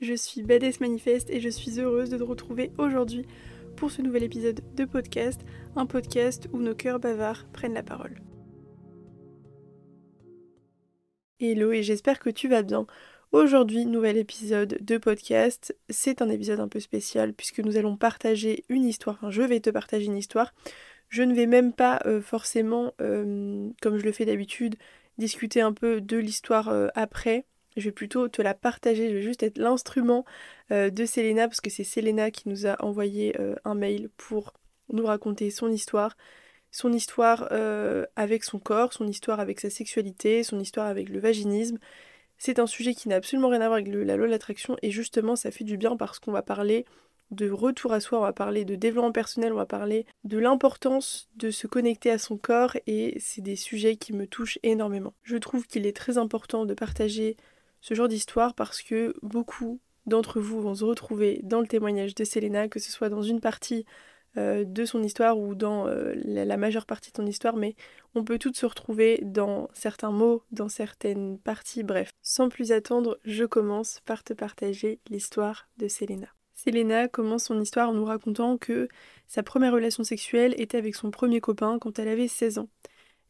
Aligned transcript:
je 0.00 0.14
suis 0.14 0.42
Badass 0.42 0.80
Manifest 0.80 1.30
et 1.30 1.40
je 1.40 1.48
suis 1.48 1.80
heureuse 1.80 2.10
de 2.10 2.18
te 2.18 2.22
retrouver 2.22 2.70
aujourd'hui 2.78 3.24
pour 3.76 3.90
ce 3.90 4.02
nouvel 4.02 4.24
épisode 4.24 4.60
de 4.74 4.84
podcast, 4.84 5.40
un 5.74 5.86
podcast 5.86 6.48
où 6.52 6.58
nos 6.58 6.74
cœurs 6.74 7.00
bavards 7.00 7.46
prennent 7.52 7.74
la 7.74 7.82
parole. 7.82 8.20
Hello 11.40 11.72
et 11.72 11.82
j'espère 11.82 12.18
que 12.18 12.30
tu 12.30 12.48
vas 12.48 12.62
bien. 12.62 12.86
Aujourd'hui, 13.32 13.84
nouvel 13.86 14.16
épisode 14.16 14.78
de 14.80 14.98
podcast. 14.98 15.76
C'est 15.90 16.22
un 16.22 16.28
épisode 16.28 16.60
un 16.60 16.68
peu 16.68 16.80
spécial 16.80 17.32
puisque 17.34 17.60
nous 17.60 17.76
allons 17.76 17.96
partager 17.96 18.64
une 18.68 18.84
histoire. 18.84 19.16
Enfin, 19.16 19.30
je 19.30 19.42
vais 19.42 19.60
te 19.60 19.70
partager 19.70 20.06
une 20.06 20.16
histoire. 20.16 20.54
Je 21.08 21.22
ne 21.22 21.34
vais 21.34 21.46
même 21.46 21.72
pas 21.72 22.00
euh, 22.06 22.20
forcément, 22.20 22.92
euh, 23.00 23.68
comme 23.80 23.98
je 23.98 24.04
le 24.04 24.12
fais 24.12 24.24
d'habitude, 24.24 24.76
discuter 25.18 25.60
un 25.60 25.72
peu 25.72 26.00
de 26.00 26.16
l'histoire 26.16 26.68
euh, 26.68 26.88
après 26.94 27.46
je 27.76 27.84
vais 27.84 27.92
plutôt 27.92 28.28
te 28.28 28.42
la 28.42 28.54
partager, 28.54 29.08
je 29.08 29.14
vais 29.14 29.22
juste 29.22 29.42
être 29.42 29.58
l'instrument 29.58 30.24
euh, 30.72 30.90
de 30.90 31.04
Selena 31.04 31.48
parce 31.48 31.60
que 31.60 31.70
c'est 31.70 31.84
Selena 31.84 32.30
qui 32.30 32.48
nous 32.48 32.66
a 32.66 32.82
envoyé 32.84 33.38
euh, 33.40 33.54
un 33.64 33.74
mail 33.74 34.08
pour 34.16 34.54
nous 34.92 35.06
raconter 35.06 35.50
son 35.50 35.70
histoire, 35.70 36.16
son 36.70 36.92
histoire 36.92 37.48
euh, 37.52 38.06
avec 38.16 38.44
son 38.44 38.58
corps, 38.58 38.92
son 38.92 39.06
histoire 39.06 39.40
avec 39.40 39.60
sa 39.60 39.70
sexualité, 39.70 40.42
son 40.42 40.60
histoire 40.60 40.86
avec 40.86 41.08
le 41.08 41.20
vaginisme. 41.20 41.78
C'est 42.38 42.58
un 42.58 42.66
sujet 42.66 42.94
qui 42.94 43.08
n'a 43.08 43.16
absolument 43.16 43.48
rien 43.48 43.60
à 43.60 43.68
voir 43.68 43.78
avec 43.78 43.88
la 43.88 44.16
loi 44.16 44.26
de 44.26 44.32
l'attraction 44.32 44.76
et 44.82 44.90
justement 44.90 45.36
ça 45.36 45.50
fait 45.50 45.64
du 45.64 45.76
bien 45.76 45.96
parce 45.96 46.18
qu'on 46.18 46.32
va 46.32 46.42
parler 46.42 46.84
de 47.30 47.50
retour 47.50 47.92
à 47.92 48.00
soi, 48.00 48.18
on 48.18 48.22
va 48.22 48.32
parler 48.32 48.64
de 48.64 48.76
développement 48.76 49.12
personnel, 49.12 49.52
on 49.52 49.56
va 49.56 49.66
parler 49.66 50.06
de 50.24 50.38
l'importance 50.38 51.28
de 51.36 51.50
se 51.50 51.66
connecter 51.66 52.10
à 52.10 52.18
son 52.18 52.36
corps 52.36 52.76
et 52.86 53.16
c'est 53.20 53.40
des 53.40 53.56
sujets 53.56 53.96
qui 53.96 54.12
me 54.12 54.26
touchent 54.26 54.58
énormément. 54.62 55.14
Je 55.22 55.36
trouve 55.36 55.66
qu'il 55.66 55.86
est 55.86 55.96
très 55.96 56.18
important 56.18 56.66
de 56.66 56.74
partager 56.74 57.36
ce 57.86 57.94
genre 57.94 58.08
d'histoire 58.08 58.54
parce 58.54 58.82
que 58.82 59.14
beaucoup 59.22 59.80
d'entre 60.06 60.40
vous 60.40 60.60
vont 60.60 60.74
se 60.74 60.84
retrouver 60.84 61.38
dans 61.44 61.60
le 61.60 61.68
témoignage 61.68 62.16
de 62.16 62.24
Selena, 62.24 62.66
que 62.66 62.80
ce 62.80 62.90
soit 62.90 63.08
dans 63.08 63.22
une 63.22 63.40
partie 63.40 63.84
euh, 64.36 64.64
de 64.64 64.84
son 64.84 65.04
histoire 65.04 65.38
ou 65.38 65.54
dans 65.54 65.86
euh, 65.86 66.12
la, 66.16 66.56
majeure 66.56 66.84
partie 66.84 67.12
de 67.12 67.16
son 67.16 67.26
histoire, 67.26 67.54
mais 67.54 67.76
on 68.16 68.24
peut 68.24 68.40
toutes 68.40 68.56
se 68.56 68.66
retrouver 68.66 69.20
dans 69.22 69.68
certains 69.72 70.10
mots, 70.10 70.42
dans 70.50 70.68
certaines 70.68 71.38
parties, 71.38 71.84
bref. 71.84 72.10
Sans 72.22 72.48
plus 72.48 72.72
attendre, 72.72 73.20
je 73.24 73.44
commence 73.44 74.00
par 74.04 74.24
te 74.24 74.32
partager 74.32 74.98
l'histoire 75.08 75.68
de 75.76 75.86
Selena. 75.86 76.26
Selena 76.54 77.06
commence 77.06 77.44
son 77.44 77.60
histoire 77.60 77.90
en 77.90 77.94
nous 77.94 78.04
racontant 78.04 78.58
que 78.58 78.88
sa 79.28 79.44
première 79.44 79.72
relation 79.72 80.02
sexuelle 80.02 80.54
était 80.58 80.78
avec 80.78 80.96
son 80.96 81.12
premier 81.12 81.40
copain 81.40 81.78
quand 81.78 82.00
elle 82.00 82.08
avait 82.08 82.26
16 82.26 82.58
ans. 82.58 82.68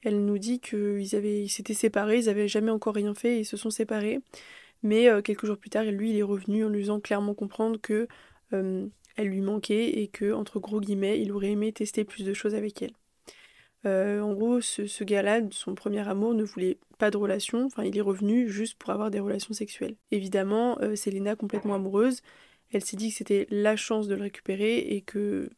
Elle 0.06 0.24
nous 0.24 0.38
dit 0.38 0.60
qu'ils 0.60 1.16
avaient, 1.16 1.48
s'étaient 1.48 1.74
séparés, 1.74 2.20
ils 2.20 2.26
n'avaient 2.26 2.46
jamais 2.46 2.70
encore 2.70 2.94
rien 2.94 3.12
fait, 3.12 3.38
et 3.38 3.40
ils 3.40 3.44
se 3.44 3.56
sont 3.56 3.70
séparés. 3.70 4.20
Mais 4.84 5.08
euh, 5.08 5.20
quelques 5.20 5.46
jours 5.46 5.58
plus 5.58 5.68
tard, 5.68 5.82
lui, 5.82 6.10
il 6.10 6.16
est 6.16 6.22
revenu 6.22 6.64
en 6.64 6.68
lui 6.68 6.82
faisant 6.82 7.00
clairement 7.00 7.34
comprendre 7.34 7.80
que 7.80 8.06
euh, 8.52 8.86
elle 9.16 9.26
lui 9.26 9.40
manquait 9.40 9.98
et 9.98 10.06
que, 10.06 10.32
entre 10.32 10.60
gros 10.60 10.80
guillemets, 10.80 11.20
il 11.20 11.32
aurait 11.32 11.50
aimé 11.50 11.72
tester 11.72 12.04
plus 12.04 12.22
de 12.22 12.34
choses 12.34 12.54
avec 12.54 12.82
elle. 12.82 12.92
Euh, 13.84 14.20
en 14.20 14.32
gros, 14.32 14.60
ce, 14.60 14.86
ce 14.86 15.02
gars-là, 15.02 15.40
son 15.50 15.74
premier 15.74 16.06
amour, 16.08 16.34
ne 16.34 16.44
voulait 16.44 16.78
pas 16.98 17.10
de 17.10 17.16
relation, 17.16 17.64
enfin 17.64 17.82
il 17.82 17.98
est 17.98 18.00
revenu 18.00 18.48
juste 18.48 18.78
pour 18.78 18.90
avoir 18.90 19.10
des 19.10 19.18
relations 19.18 19.54
sexuelles. 19.54 19.96
Évidemment, 20.12 20.78
Selena, 20.94 21.34
complètement 21.34 21.74
amoureuse, 21.74 22.22
elle 22.70 22.84
s'est 22.84 22.96
dit 22.96 23.10
que 23.10 23.16
c'était 23.16 23.48
la 23.50 23.74
chance 23.74 24.06
de 24.06 24.14
le 24.14 24.22
récupérer 24.22 24.78
et 24.78 25.00
que 25.00 25.50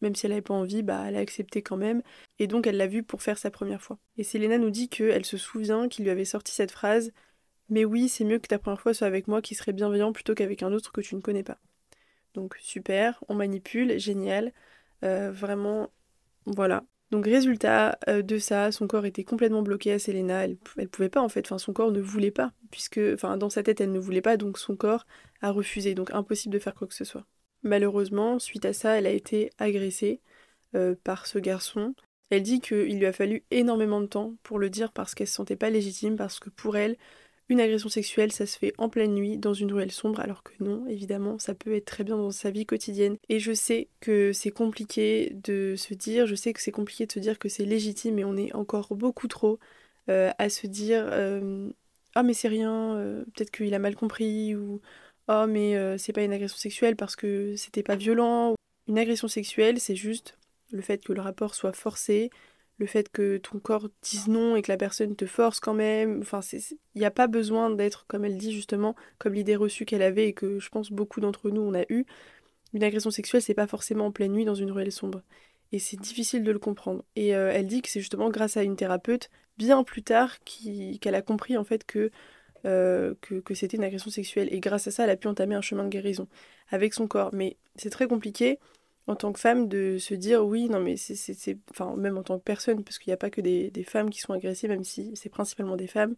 même 0.00 0.14
si 0.14 0.26
elle 0.26 0.30
n'avait 0.30 0.42
pas 0.42 0.54
envie, 0.54 0.82
bah, 0.82 1.04
elle 1.06 1.16
a 1.16 1.20
accepté 1.20 1.62
quand 1.62 1.76
même, 1.76 2.02
et 2.38 2.46
donc 2.46 2.66
elle 2.66 2.76
l'a 2.76 2.86
vu 2.86 3.02
pour 3.02 3.22
faire 3.22 3.38
sa 3.38 3.50
première 3.50 3.82
fois. 3.82 3.98
Et 4.16 4.24
Selena 4.24 4.58
nous 4.58 4.70
dit 4.70 4.88
qu'elle 4.88 5.24
se 5.24 5.36
souvient 5.36 5.88
qu'il 5.88 6.04
lui 6.04 6.10
avait 6.10 6.24
sorti 6.24 6.52
cette 6.52 6.70
phrase 6.70 7.12
Mais 7.68 7.84
oui, 7.84 8.08
c'est 8.08 8.24
mieux 8.24 8.38
que 8.38 8.48
ta 8.48 8.58
première 8.58 8.80
fois 8.80 8.94
soit 8.94 9.06
avec 9.06 9.28
moi 9.28 9.42
qui 9.42 9.54
serait 9.54 9.72
bienveillant 9.72 10.12
plutôt 10.12 10.34
qu'avec 10.34 10.62
un 10.62 10.72
autre 10.72 10.92
que 10.92 11.00
tu 11.00 11.14
ne 11.16 11.20
connais 11.20 11.42
pas. 11.42 11.58
Donc 12.34 12.56
super, 12.60 13.22
on 13.28 13.34
manipule, 13.34 13.98
génial, 13.98 14.52
euh, 15.04 15.32
vraiment, 15.32 15.90
voilà. 16.46 16.84
Donc 17.10 17.24
résultat 17.24 17.98
euh, 18.08 18.22
de 18.22 18.38
ça, 18.38 18.72
son 18.72 18.86
corps 18.88 19.06
était 19.06 19.24
complètement 19.24 19.62
bloqué 19.62 19.92
à 19.92 19.98
Selena, 19.98 20.44
elle, 20.44 20.58
elle 20.76 20.88
pouvait 20.88 21.08
pas 21.08 21.22
en 21.22 21.28
fait, 21.28 21.46
enfin 21.46 21.58
son 21.58 21.72
corps 21.72 21.92
ne 21.92 22.00
voulait 22.00 22.32
pas, 22.32 22.52
puisque, 22.70 23.00
enfin 23.14 23.36
dans 23.36 23.50
sa 23.50 23.62
tête 23.62 23.80
elle 23.80 23.92
ne 23.92 23.98
voulait 24.00 24.22
pas, 24.22 24.36
donc 24.36 24.58
son 24.58 24.76
corps 24.76 25.06
a 25.40 25.50
refusé, 25.52 25.94
donc 25.94 26.10
impossible 26.12 26.52
de 26.54 26.58
faire 26.58 26.74
quoi 26.74 26.88
que 26.88 26.94
ce 26.94 27.04
soit. 27.04 27.24
Malheureusement, 27.66 28.38
suite 28.38 28.64
à 28.64 28.72
ça, 28.72 28.96
elle 28.96 29.08
a 29.08 29.10
été 29.10 29.50
agressée 29.58 30.20
euh, 30.76 30.94
par 31.02 31.26
ce 31.26 31.40
garçon. 31.40 31.94
Elle 32.30 32.44
dit 32.44 32.60
qu'il 32.60 32.96
lui 32.96 33.06
a 33.06 33.12
fallu 33.12 33.42
énormément 33.50 34.00
de 34.00 34.06
temps 34.06 34.34
pour 34.44 34.60
le 34.60 34.70
dire 34.70 34.92
parce 34.92 35.16
qu'elle 35.16 35.26
se 35.26 35.34
sentait 35.34 35.56
pas 35.56 35.68
légitime, 35.68 36.14
parce 36.16 36.38
que 36.38 36.48
pour 36.48 36.76
elle, 36.76 36.96
une 37.48 37.60
agression 37.60 37.88
sexuelle, 37.88 38.30
ça 38.30 38.46
se 38.46 38.56
fait 38.56 38.72
en 38.78 38.88
pleine 38.88 39.14
nuit, 39.14 39.36
dans 39.36 39.52
une 39.52 39.72
ruelle 39.72 39.90
sombre, 39.90 40.20
alors 40.20 40.44
que 40.44 40.52
non, 40.60 40.86
évidemment, 40.86 41.40
ça 41.40 41.54
peut 41.56 41.74
être 41.74 41.86
très 41.86 42.04
bien 42.04 42.16
dans 42.16 42.30
sa 42.30 42.52
vie 42.52 42.66
quotidienne. 42.66 43.16
Et 43.28 43.40
je 43.40 43.52
sais 43.52 43.88
que 43.98 44.32
c'est 44.32 44.52
compliqué 44.52 45.32
de 45.34 45.74
se 45.76 45.94
dire, 45.94 46.28
je 46.28 46.36
sais 46.36 46.52
que 46.52 46.60
c'est 46.60 46.70
compliqué 46.70 47.06
de 47.06 47.12
se 47.12 47.18
dire 47.18 47.36
que 47.36 47.48
c'est 47.48 47.64
légitime, 47.64 48.20
et 48.20 48.24
on 48.24 48.36
est 48.36 48.54
encore 48.54 48.94
beaucoup 48.94 49.26
trop 49.26 49.58
euh, 50.08 50.30
à 50.38 50.48
se 50.50 50.68
dire 50.68 51.04
euh, 51.10 51.68
Ah, 52.14 52.22
mais 52.22 52.34
c'est 52.34 52.48
rien, 52.48 53.24
peut-être 53.34 53.50
qu'il 53.50 53.74
a 53.74 53.80
mal 53.80 53.96
compris, 53.96 54.54
ou 54.54 54.80
oh 55.28 55.46
mais 55.48 55.76
euh, 55.76 55.98
c'est 55.98 56.12
pas 56.12 56.22
une 56.22 56.32
agression 56.32 56.58
sexuelle 56.58 56.96
parce 56.96 57.16
que 57.16 57.54
c'était 57.56 57.82
pas 57.82 57.96
violent. 57.96 58.54
Une 58.88 58.98
agression 58.98 59.28
sexuelle, 59.28 59.80
c'est 59.80 59.96
juste 59.96 60.38
le 60.70 60.82
fait 60.82 61.04
que 61.04 61.12
le 61.12 61.20
rapport 61.20 61.54
soit 61.54 61.72
forcé, 61.72 62.30
le 62.78 62.86
fait 62.86 63.08
que 63.08 63.38
ton 63.38 63.58
corps 63.58 63.88
dise 64.02 64.28
non 64.28 64.56
et 64.56 64.62
que 64.62 64.70
la 64.70 64.76
personne 64.76 65.16
te 65.16 65.26
force 65.26 65.60
quand 65.60 65.74
même. 65.74 66.20
Enfin, 66.20 66.40
il 66.52 66.78
n'y 66.98 67.04
a 67.04 67.10
pas 67.10 67.26
besoin 67.26 67.70
d'être, 67.70 68.06
comme 68.06 68.24
elle 68.24 68.36
dit 68.36 68.52
justement, 68.52 68.94
comme 69.18 69.34
l'idée 69.34 69.56
reçue 69.56 69.84
qu'elle 69.84 70.02
avait 70.02 70.28
et 70.28 70.32
que 70.32 70.58
je 70.58 70.68
pense 70.68 70.90
beaucoup 70.92 71.20
d'entre 71.20 71.50
nous 71.50 71.62
on 71.62 71.74
a 71.74 71.84
eu. 71.88 72.04
Une 72.74 72.84
agression 72.84 73.10
sexuelle, 73.10 73.42
c'est 73.42 73.54
pas 73.54 73.66
forcément 73.66 74.06
en 74.06 74.12
pleine 74.12 74.32
nuit 74.32 74.44
dans 74.44 74.54
une 74.54 74.70
ruelle 74.72 74.92
sombre. 74.92 75.22
Et 75.72 75.78
c'est 75.78 75.98
difficile 75.98 76.44
de 76.44 76.52
le 76.52 76.58
comprendre. 76.58 77.04
Et 77.16 77.34
euh, 77.34 77.50
elle 77.52 77.66
dit 77.66 77.82
que 77.82 77.88
c'est 77.88 78.00
justement 78.00 78.30
grâce 78.30 78.56
à 78.56 78.62
une 78.62 78.76
thérapeute, 78.76 79.30
bien 79.56 79.82
plus 79.84 80.02
tard, 80.02 80.36
qu'elle 80.44 81.14
a 81.14 81.22
compris 81.22 81.56
en 81.56 81.64
fait 81.64 81.84
que 81.84 82.10
euh, 82.66 83.14
que, 83.20 83.54
c'était 83.54 83.76
une 83.76 83.84
agression 83.84 84.10
sexuelle. 84.10 84.48
Et 84.52 84.60
grâce 84.60 84.86
à 84.88 84.90
ça, 84.90 85.04
elle 85.04 85.10
a 85.10 85.16
pu 85.16 85.28
entamer 85.28 85.54
un 85.54 85.60
chemin 85.60 85.84
de 85.84 85.88
guérison 85.88 86.28
avec 86.70 86.94
son 86.94 87.06
corps. 87.06 87.30
Mais 87.32 87.56
c'est 87.76 87.90
très 87.90 88.08
compliqué 88.08 88.58
en 89.06 89.16
tant 89.16 89.32
que 89.32 89.40
femme 89.40 89.68
de 89.68 89.98
se 89.98 90.14
dire 90.14 90.44
oui, 90.44 90.68
non, 90.68 90.80
mais 90.80 90.96
c'est. 90.96 91.58
Enfin, 91.70 91.94
même 91.96 92.18
en 92.18 92.22
tant 92.22 92.38
que 92.38 92.44
personne, 92.44 92.82
parce 92.84 92.98
qu'il 92.98 93.10
n'y 93.10 93.14
a 93.14 93.18
pas 93.18 93.30
que 93.30 93.40
des, 93.40 93.70
femmes 93.84 94.10
qui 94.10 94.20
sont 94.20 94.32
agressées, 94.32 94.68
même 94.68 94.84
si 94.84 95.12
c'est 95.16 95.28
principalement 95.28 95.76
des 95.76 95.86
femmes. 95.86 96.16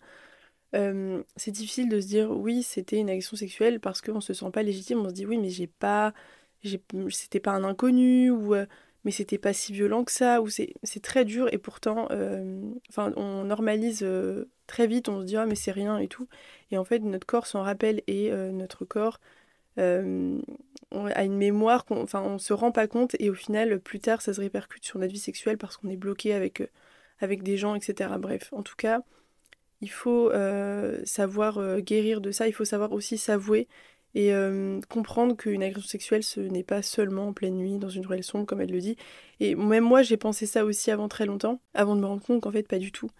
Euh, 0.74 1.22
c'est 1.36 1.50
difficile 1.50 1.88
de 1.88 2.00
se 2.00 2.06
dire 2.08 2.30
oui, 2.30 2.62
c'était 2.62 2.98
une 2.98 3.10
agression 3.10 3.36
sexuelle 3.36 3.80
parce 3.80 4.02
qu'on 4.02 4.20
se 4.20 4.34
sent 4.34 4.50
pas 4.52 4.62
légitime. 4.62 5.00
On 5.00 5.08
se 5.08 5.14
dit 5.14 5.26
oui, 5.26 5.38
mais 5.38 5.50
j'ai 5.50 5.66
pas. 5.66 6.14
C'était 7.10 7.40
pas 7.40 7.52
un 7.52 7.64
inconnu 7.64 8.30
ou. 8.30 8.54
Euh, 8.54 8.66
mais 9.08 9.12
c'était 9.12 9.38
pas 9.38 9.54
si 9.54 9.72
violent 9.72 10.04
que 10.04 10.12
ça, 10.12 10.42
ou 10.42 10.50
c'est 10.50 10.74
très 11.02 11.24
dur, 11.24 11.48
et 11.50 11.56
pourtant, 11.56 12.08
enfin, 12.90 13.10
on 13.16 13.44
normalise 13.44 14.04
très 14.68 14.86
vite, 14.86 15.08
on 15.08 15.20
se 15.22 15.26
dit 15.26 15.36
ah 15.36 15.46
mais 15.46 15.56
c'est 15.56 15.72
rien 15.72 15.98
et 15.98 16.06
tout. 16.06 16.28
Et 16.70 16.78
en 16.78 16.84
fait, 16.84 17.00
notre 17.00 17.26
corps 17.26 17.48
s'en 17.48 17.62
rappelle 17.62 18.02
et 18.06 18.30
euh, 18.30 18.52
notre 18.52 18.84
corps 18.84 19.18
euh, 19.78 20.38
a 20.92 21.24
une 21.24 21.36
mémoire, 21.36 21.84
qu'on, 21.84 22.06
on 22.14 22.38
se 22.38 22.52
rend 22.52 22.70
pas 22.70 22.86
compte 22.86 23.16
et 23.18 23.30
au 23.30 23.34
final, 23.34 23.80
plus 23.80 23.98
tard, 23.98 24.22
ça 24.22 24.32
se 24.32 24.40
répercute 24.40 24.84
sur 24.84 25.00
notre 25.00 25.12
vie 25.12 25.18
sexuelle 25.18 25.58
parce 25.58 25.76
qu'on 25.76 25.88
est 25.88 25.96
bloqué 25.96 26.34
avec, 26.34 26.60
euh, 26.60 26.66
avec 27.20 27.42
des 27.42 27.56
gens, 27.56 27.74
etc. 27.74 28.10
Bref, 28.18 28.50
en 28.52 28.62
tout 28.62 28.76
cas, 28.76 29.00
il 29.80 29.90
faut 29.90 30.32
savoir 31.04 31.80
guérir 31.80 32.20
de 32.20 32.32
ça, 32.32 32.48
il 32.48 32.52
faut 32.52 32.64
savoir 32.64 32.90
aussi 32.92 33.16
s'avouer 33.16 33.68
et 34.14 34.32
comprendre 34.88 35.36
qu'une 35.36 35.62
agression 35.62 35.88
sexuelle, 35.88 36.22
ce 36.22 36.40
n'est 36.40 36.64
pas 36.64 36.82
seulement 36.82 37.28
en 37.28 37.32
pleine 37.32 37.56
nuit, 37.56 37.78
dans 37.78 37.88
une 37.88 38.06
ruelle 38.06 38.24
sombre, 38.24 38.46
comme 38.46 38.60
elle 38.60 38.72
le 38.72 38.80
dit. 38.80 38.96
Et 39.38 39.54
même 39.54 39.84
moi, 39.84 40.02
j'ai 40.02 40.16
pensé 40.16 40.46
ça 40.46 40.64
aussi 40.64 40.90
avant 40.90 41.08
très 41.08 41.26
longtemps, 41.26 41.60
avant 41.74 41.94
de 41.94 42.00
me 42.00 42.06
rendre 42.06 42.22
compte 42.22 42.42
qu'en 42.42 42.50
fait, 42.50 42.66
pas 42.66 42.78
du 42.78 42.90
tout. 42.90 43.10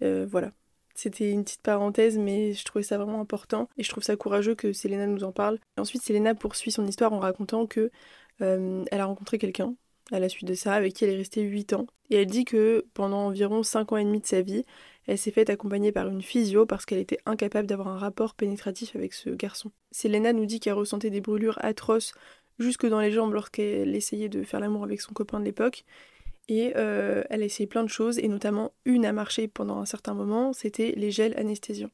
voilà. 0.00 0.52
C'était 0.96 1.30
une 1.30 1.44
petite 1.44 1.60
parenthèse, 1.60 2.16
mais 2.16 2.54
je 2.54 2.64
trouvais 2.64 2.82
ça 2.82 2.96
vraiment 2.96 3.20
important 3.20 3.68
et 3.76 3.82
je 3.82 3.90
trouve 3.90 4.02
ça 4.02 4.16
courageux 4.16 4.54
que 4.54 4.72
Selena 4.72 5.06
nous 5.06 5.24
en 5.24 5.32
parle. 5.32 5.58
ensuite, 5.76 6.02
Selena 6.02 6.34
poursuit 6.34 6.72
son 6.72 6.86
histoire 6.86 7.12
en 7.12 7.18
racontant 7.18 7.66
que 7.66 7.90
euh, 8.40 8.84
elle 8.90 9.00
a 9.00 9.04
rencontré 9.04 9.36
quelqu'un 9.38 9.74
à 10.10 10.20
la 10.20 10.30
suite 10.30 10.48
de 10.48 10.54
ça, 10.54 10.72
avec 10.72 10.94
qui 10.94 11.04
elle 11.04 11.10
est 11.10 11.16
restée 11.16 11.42
8 11.42 11.74
ans. 11.74 11.86
Et 12.10 12.16
elle 12.16 12.26
dit 12.26 12.46
que 12.46 12.86
pendant 12.94 13.26
environ 13.26 13.62
5 13.62 13.92
ans 13.92 13.96
et 13.98 14.04
demi 14.04 14.20
de 14.20 14.26
sa 14.26 14.40
vie, 14.40 14.64
elle 15.06 15.18
s'est 15.18 15.30
faite 15.30 15.50
accompagner 15.50 15.92
par 15.92 16.08
une 16.08 16.22
physio 16.22 16.66
parce 16.66 16.84
qu'elle 16.84 16.98
était 16.98 17.18
incapable 17.26 17.66
d'avoir 17.66 17.88
un 17.88 17.98
rapport 17.98 18.34
pénétratif 18.34 18.96
avec 18.96 19.14
ce 19.14 19.30
garçon. 19.30 19.70
Selena 19.92 20.32
nous 20.32 20.46
dit 20.46 20.60
qu'elle 20.60 20.74
ressentait 20.74 21.10
des 21.10 21.20
brûlures 21.20 21.58
atroces 21.62 22.12
jusque 22.58 22.86
dans 22.86 23.00
les 23.00 23.12
jambes 23.12 23.34
lorsqu'elle 23.34 23.94
essayait 23.94 24.28
de 24.28 24.42
faire 24.42 24.60
l'amour 24.60 24.84
avec 24.84 25.00
son 25.00 25.12
copain 25.12 25.38
de 25.40 25.44
l'époque 25.44 25.84
et 26.48 26.72
euh, 26.76 27.24
elle 27.28 27.42
a 27.42 27.44
essayé 27.44 27.66
plein 27.66 27.82
de 27.82 27.88
choses, 27.88 28.18
et 28.18 28.28
notamment 28.28 28.72
une 28.84 29.04
a 29.04 29.12
marché 29.12 29.48
pendant 29.48 29.78
un 29.78 29.84
certain 29.84 30.14
moment, 30.14 30.52
c'était 30.52 30.92
les 30.96 31.10
gels 31.10 31.36
anesthésiants. 31.36 31.90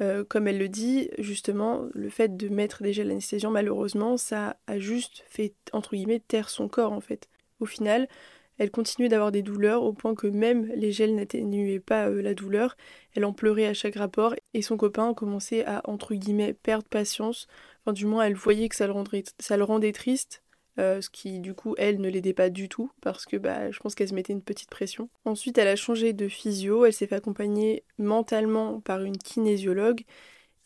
Euh, 0.00 0.24
comme 0.24 0.48
elle 0.48 0.58
le 0.58 0.68
dit, 0.68 1.10
justement, 1.18 1.86
le 1.92 2.08
fait 2.08 2.36
de 2.36 2.48
mettre 2.48 2.82
des 2.82 2.92
gels 2.92 3.10
anesthésiants, 3.10 3.50
malheureusement, 3.50 4.16
ça 4.16 4.56
a 4.66 4.78
juste 4.78 5.24
fait, 5.28 5.54
entre 5.72 5.94
guillemets, 5.94 6.20
taire 6.20 6.50
son 6.50 6.68
corps, 6.68 6.92
en 6.92 7.00
fait. 7.00 7.28
Au 7.60 7.66
final, 7.66 8.08
elle 8.58 8.70
continuait 8.70 9.08
d'avoir 9.08 9.32
des 9.32 9.42
douleurs 9.42 9.82
au 9.82 9.92
point 9.92 10.14
que 10.14 10.26
même 10.26 10.66
les 10.74 10.92
gels 10.92 11.14
n'atténuaient 11.14 11.80
pas 11.80 12.08
euh, 12.08 12.22
la 12.22 12.34
douleur. 12.34 12.76
Elle 13.14 13.24
en 13.24 13.32
pleurait 13.32 13.66
à 13.66 13.74
chaque 13.74 13.96
rapport 13.96 14.34
et 14.52 14.62
son 14.62 14.76
copain 14.76 15.14
commençait 15.14 15.64
à, 15.64 15.82
entre 15.84 16.14
guillemets, 16.14 16.54
perdre 16.54 16.86
patience, 16.88 17.48
Enfin, 17.84 17.92
du 17.92 18.06
moins, 18.06 18.24
elle 18.24 18.34
voyait 18.34 18.68
que 18.68 18.76
ça 18.76 18.86
le, 18.86 19.64
rendait 19.64 19.92
triste. 19.92 20.42
Euh, 20.80 21.00
ce 21.00 21.08
qui 21.08 21.38
du 21.38 21.54
coup 21.54 21.76
elle 21.78 22.00
ne 22.00 22.08
l'aidait 22.08 22.32
pas 22.32 22.50
du 22.50 22.68
tout 22.68 22.90
parce 23.00 23.26
que 23.26 23.36
bah, 23.36 23.70
je 23.70 23.78
pense 23.78 23.94
qu'elle 23.94 24.08
se 24.08 24.14
mettait 24.14 24.32
une 24.32 24.42
petite 24.42 24.70
pression. 24.70 25.08
Ensuite 25.24 25.56
elle 25.56 25.68
a 25.68 25.76
changé 25.76 26.12
de 26.12 26.26
physio, 26.26 26.84
elle 26.84 26.92
s'est 26.92 27.06
fait 27.06 27.14
accompagner 27.14 27.84
mentalement 27.96 28.80
par 28.80 29.00
une 29.02 29.16
kinésiologue 29.16 30.02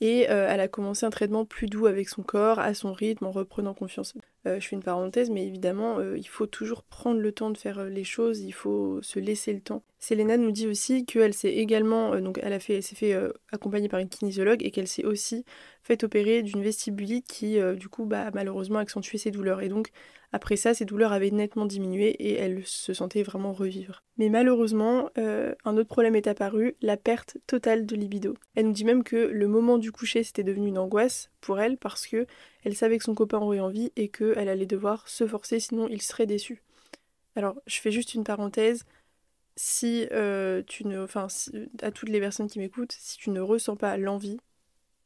et 0.00 0.30
euh, 0.30 0.46
elle 0.48 0.60
a 0.60 0.68
commencé 0.68 1.04
un 1.04 1.10
traitement 1.10 1.44
plus 1.44 1.66
doux 1.66 1.86
avec 1.86 2.08
son 2.08 2.22
corps, 2.22 2.58
à 2.58 2.72
son 2.72 2.94
rythme, 2.94 3.26
en 3.26 3.32
reprenant 3.32 3.74
confiance. 3.74 4.14
Euh, 4.48 4.60
je 4.60 4.68
fais 4.68 4.76
une 4.76 4.82
parenthèse, 4.82 5.30
mais 5.30 5.46
évidemment, 5.46 5.98
euh, 5.98 6.16
il 6.16 6.26
faut 6.26 6.46
toujours 6.46 6.82
prendre 6.82 7.20
le 7.20 7.32
temps 7.32 7.50
de 7.50 7.58
faire 7.58 7.84
les 7.84 8.04
choses, 8.04 8.40
il 8.40 8.52
faut 8.52 9.00
se 9.02 9.18
laisser 9.18 9.52
le 9.52 9.60
temps. 9.60 9.82
Selena 10.00 10.36
nous 10.36 10.52
dit 10.52 10.66
aussi 10.66 11.04
qu'elle 11.04 11.34
s'est 11.34 11.54
également, 11.54 12.20
donc 12.20 12.38
elle, 12.42 12.58
fait, 12.60 12.82
s'est 12.82 12.94
fait 12.94 13.16
accompagner 13.50 13.88
par 13.88 14.00
une 14.00 14.08
kinésiologue 14.08 14.64
et 14.64 14.70
qu'elle 14.70 14.86
s'est 14.86 15.04
aussi 15.04 15.44
fait 15.82 16.04
opérer 16.04 16.42
d'une 16.42 16.62
vestibulite 16.62 17.26
qui, 17.26 17.58
du 17.76 17.88
coup, 17.88 18.04
bah, 18.04 18.30
malheureusement 18.32 18.78
accentué 18.78 19.18
ses 19.18 19.30
douleurs. 19.30 19.60
Et 19.60 19.68
donc, 19.68 19.90
après 20.30 20.56
ça, 20.56 20.74
ses 20.74 20.84
douleurs 20.84 21.12
avaient 21.12 21.30
nettement 21.30 21.64
diminué 21.64 22.10
et 22.10 22.34
elle 22.34 22.66
se 22.66 22.92
sentait 22.92 23.22
vraiment 23.22 23.52
revivre. 23.52 24.02
Mais 24.18 24.28
malheureusement, 24.28 25.08
euh, 25.16 25.54
un 25.64 25.76
autre 25.76 25.88
problème 25.88 26.16
est 26.16 26.26
apparu, 26.26 26.76
la 26.82 26.98
perte 26.98 27.38
totale 27.46 27.86
de 27.86 27.96
libido. 27.96 28.34
Elle 28.54 28.66
nous 28.66 28.72
dit 28.72 28.84
même 28.84 29.04
que 29.04 29.16
le 29.16 29.48
moment 29.48 29.78
du 29.78 29.90
coucher, 29.90 30.22
c'était 30.22 30.44
devenu 30.44 30.68
une 30.68 30.78
angoisse 30.78 31.30
pour 31.40 31.60
elle 31.60 31.78
parce 31.78 32.06
que 32.06 32.26
elle 32.64 32.76
savait 32.76 32.98
que 32.98 33.04
son 33.04 33.14
copain 33.14 33.38
aurait 33.38 33.60
envie 33.60 33.90
et 33.96 34.08
qu'elle 34.08 34.48
allait 34.48 34.66
devoir 34.66 35.08
se 35.08 35.26
forcer 35.26 35.60
sinon 35.60 35.88
il 35.88 36.02
serait 36.02 36.26
déçu. 36.26 36.62
Alors, 37.34 37.54
je 37.66 37.80
fais 37.80 37.92
juste 37.92 38.14
une 38.14 38.24
parenthèse. 38.24 38.84
Si 39.58 40.06
euh, 40.12 40.62
tu 40.66 40.86
ne. 40.86 41.02
Enfin, 41.02 41.26
à 41.82 41.90
toutes 41.90 42.08
les 42.08 42.20
personnes 42.20 42.48
qui 42.48 42.58
m'écoutent, 42.58 42.92
si 42.92 43.18
tu 43.18 43.30
ne 43.30 43.40
ressens 43.40 43.76
pas 43.76 43.96
l'envie, 43.98 44.38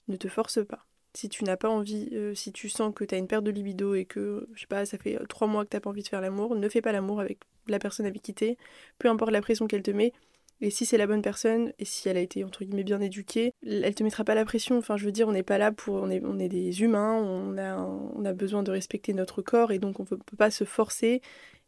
ne 0.09 0.17
te 0.17 0.29
force 0.29 0.65
pas 0.65 0.87
si 1.15 1.29
tu 1.29 1.45
n'as 1.45 1.57
pas 1.57 1.69
envie, 1.69 2.09
euh, 2.13 2.35
si 2.35 2.53
tu 2.53 2.69
sens 2.69 2.93
que 2.95 3.05
tu 3.05 3.15
as 3.15 3.19
une 3.19 3.27
perte 3.27 3.45
de 3.45 3.51
libido 3.51 3.95
et 3.95 4.05
que, 4.05 4.49
je 4.55 4.63
sais 4.63 4.67
pas, 4.67 4.87
ça 4.87 4.99
fait 4.99 5.19
trois 5.29 5.47
mois 5.47 5.65
que 5.65 5.71
tu 5.71 5.77
n'as 5.77 5.81
pas 5.81 5.91
envie 5.91 6.03
de 6.03 6.09
faire 6.09 6.21
l'amour, 6.21 6.55
ne 6.57 6.69
fais 6.69 6.81
pas 6.81 6.93
l'amour 6.93 7.21
avec 7.21 7.39
la 7.69 7.79
personne 7.79 8.07
avec 8.07 8.23
qui 8.23 8.35
t'es, 8.35 8.57
peu 8.99 9.09
importe 9.09 9.31
la 9.31 9.43
pression 9.43 9.67
qu'elle 9.67 9.83
te 9.83 9.91
met. 9.91 10.13
Et 10.61 10.71
si 10.71 10.87
c'est 10.87 10.97
la 10.97 11.09
bonne 11.09 11.23
personne, 11.23 11.73
et 11.81 11.85
si 11.85 12.09
elle 12.09 12.17
a 12.17 12.21
été 12.21 12.45
entre 12.45 12.65
guillemets 12.65 12.85
bien 12.85 13.01
éduquée, 13.01 13.53
elle 13.67 13.95
te 13.97 14.05
mettra 14.05 14.23
pas 14.25 14.37
la 14.37 14.45
pression. 14.45 14.79
Enfin, 14.79 14.97
je 14.97 15.05
veux 15.05 15.11
dire, 15.13 15.27
on 15.27 15.33
n'est 15.33 15.43
pas 15.43 15.59
là 15.59 15.73
pour. 15.73 15.97
On 15.97 16.09
est, 16.09 16.23
on 16.25 16.39
est 16.39 16.49
des 16.49 16.83
humains, 16.83 17.15
on 17.15 17.59
a, 17.59 17.77
on 17.77 18.25
a 18.25 18.33
besoin 18.33 18.63
de 18.63 18.71
respecter 18.71 19.13
notre 19.13 19.43
corps, 19.43 19.73
et 19.73 19.81
donc 19.81 19.99
on 19.99 20.05
ne 20.05 20.09
peut 20.09 20.37
pas 20.37 20.53
se 20.53 20.65
forcer. 20.65 21.21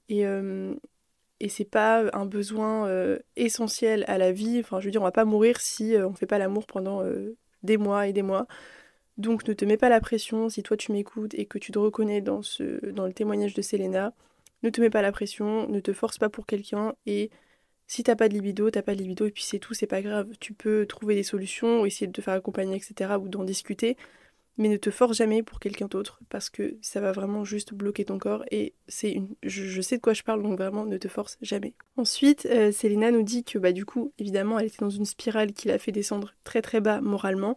Et, 0.08 0.26
euh, 0.26 0.74
et 1.40 1.48
c'est 1.48 1.64
pas 1.64 2.04
un 2.16 2.26
besoin 2.26 2.86
euh, 2.88 3.18
essentiel 3.36 4.04
à 4.08 4.18
la 4.18 4.32
vie. 4.32 4.60
Enfin, 4.60 4.80
je 4.80 4.86
veux 4.86 4.90
dire, 4.90 5.00
on 5.02 5.04
va 5.04 5.12
pas 5.12 5.24
mourir 5.24 5.60
si 5.60 5.94
on 5.98 6.14
fait 6.14 6.26
pas 6.26 6.38
l'amour 6.38 6.66
pendant 6.66 7.02
des 7.62 7.76
mois 7.76 8.06
et 8.06 8.12
des 8.12 8.22
mois. 8.22 8.46
Donc 9.18 9.46
ne 9.46 9.52
te 9.54 9.64
mets 9.64 9.76
pas 9.76 9.88
la 9.88 10.00
pression 10.00 10.48
si 10.48 10.62
toi 10.62 10.76
tu 10.76 10.92
m'écoutes 10.92 11.34
et 11.34 11.46
que 11.46 11.58
tu 11.58 11.72
te 11.72 11.78
reconnais 11.78 12.20
dans, 12.20 12.42
ce, 12.42 12.84
dans 12.90 13.06
le 13.06 13.12
témoignage 13.12 13.54
de 13.54 13.62
Selena. 13.62 14.12
Ne 14.62 14.70
te 14.70 14.80
mets 14.80 14.90
pas 14.90 15.02
la 15.02 15.12
pression, 15.12 15.68
ne 15.68 15.80
te 15.80 15.92
force 15.92 16.18
pas 16.18 16.28
pour 16.28 16.46
quelqu'un 16.46 16.94
et 17.06 17.30
si 17.86 18.02
t'as 18.02 18.16
pas 18.16 18.28
de 18.28 18.34
libido, 18.34 18.70
t'as 18.70 18.82
pas 18.82 18.94
de 18.94 19.00
libido 19.00 19.26
et 19.26 19.30
puis 19.30 19.42
c'est 19.44 19.58
tout, 19.58 19.74
c'est 19.74 19.86
pas 19.86 20.02
grave. 20.02 20.30
Tu 20.40 20.52
peux 20.54 20.86
trouver 20.86 21.14
des 21.14 21.22
solutions 21.22 21.84
essayer 21.86 22.06
de 22.06 22.12
te 22.12 22.22
faire 22.22 22.34
accompagner, 22.34 22.76
etc. 22.76 23.18
ou 23.20 23.28
d'en 23.28 23.44
discuter. 23.44 23.96
Mais 24.56 24.68
ne 24.68 24.76
te 24.76 24.90
force 24.90 25.16
jamais 25.16 25.42
pour 25.42 25.58
quelqu'un 25.58 25.86
d'autre 25.86 26.20
parce 26.28 26.48
que 26.48 26.76
ça 26.80 27.00
va 27.00 27.10
vraiment 27.10 27.44
juste 27.44 27.74
bloquer 27.74 28.04
ton 28.04 28.18
corps 28.18 28.44
et 28.50 28.74
c'est 28.86 29.10
une... 29.10 29.34
Je, 29.42 29.80
sais 29.80 29.96
de 29.96 30.00
quoi 30.00 30.14
je 30.14 30.22
parle 30.22 30.42
donc 30.42 30.58
vraiment 30.58 30.86
ne 30.86 30.96
te 30.96 31.08
force 31.08 31.38
jamais. 31.42 31.74
Ensuite, 31.96 32.46
euh, 32.46 32.70
Selena 32.70 33.10
nous 33.10 33.24
dit 33.24 33.42
que 33.42 33.58
bah 33.58 33.72
du 33.72 33.84
coup 33.84 34.12
évidemment 34.18 34.58
elle 34.58 34.66
était 34.66 34.78
dans 34.78 34.90
une 34.90 35.06
spirale 35.06 35.52
qui 35.52 35.66
l'a 35.66 35.78
fait 35.78 35.90
descendre 35.90 36.34
très 36.44 36.62
très 36.62 36.80
bas 36.80 37.00
moralement 37.00 37.56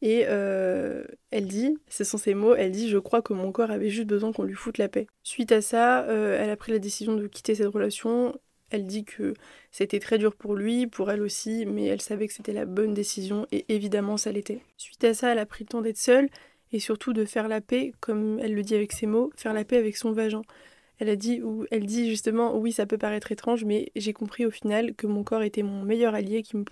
et 0.00 0.24
euh, 0.28 1.04
elle 1.30 1.48
dit, 1.48 1.76
ce 1.88 2.04
sont 2.04 2.18
ses 2.18 2.34
mots, 2.34 2.54
elle 2.54 2.70
dit 2.70 2.88
Je 2.88 2.98
crois 2.98 3.20
que 3.20 3.32
mon 3.32 3.50
corps 3.50 3.70
avait 3.70 3.88
juste 3.90 4.06
besoin 4.06 4.32
qu'on 4.32 4.44
lui 4.44 4.54
foute 4.54 4.78
la 4.78 4.88
paix. 4.88 5.08
Suite 5.24 5.50
à 5.50 5.60
ça, 5.60 6.02
euh, 6.04 6.38
elle 6.40 6.50
a 6.50 6.56
pris 6.56 6.72
la 6.72 6.78
décision 6.78 7.16
de 7.16 7.26
quitter 7.26 7.54
cette 7.56 7.68
relation. 7.68 8.38
Elle 8.70 8.86
dit 8.86 9.04
que 9.04 9.34
c'était 9.70 9.98
très 9.98 10.18
dur 10.18 10.34
pour 10.34 10.54
lui, 10.54 10.86
pour 10.86 11.10
elle 11.10 11.22
aussi, 11.22 11.64
mais 11.66 11.86
elle 11.86 12.00
savait 12.00 12.26
que 12.26 12.34
c'était 12.34 12.52
la 12.52 12.66
bonne 12.66 12.94
décision 12.94 13.46
et 13.50 13.64
évidemment 13.68 14.16
ça 14.16 14.32
l'était. 14.32 14.60
Suite 14.76 15.04
à 15.04 15.14
ça, 15.14 15.32
elle 15.32 15.38
a 15.38 15.46
pris 15.46 15.64
le 15.64 15.68
temps 15.68 15.80
d'être 15.80 15.98
seule 15.98 16.28
et 16.72 16.80
surtout 16.80 17.12
de 17.12 17.24
faire 17.24 17.48
la 17.48 17.60
paix, 17.60 17.92
comme 18.00 18.38
elle 18.40 18.54
le 18.54 18.62
dit 18.62 18.74
avec 18.74 18.92
ses 18.92 19.06
mots, 19.06 19.30
faire 19.36 19.54
la 19.54 19.64
paix 19.64 19.78
avec 19.78 19.96
son 19.96 20.12
vagin. 20.12 20.42
Elle 20.98 21.08
a 21.08 21.16
dit, 21.16 21.42
ou 21.42 21.64
elle 21.70 21.86
dit 21.86 22.08
justement, 22.08 22.58
oui, 22.58 22.72
ça 22.72 22.84
peut 22.84 22.98
paraître 22.98 23.30
étrange, 23.30 23.64
mais 23.64 23.92
j'ai 23.94 24.12
compris 24.12 24.44
au 24.44 24.50
final 24.50 24.94
que 24.94 25.06
mon 25.06 25.22
corps 25.22 25.42
était 25.42 25.62
mon 25.62 25.82
meilleur 25.82 26.14
allié 26.14 26.42
qui 26.42 26.56
me, 26.56 26.64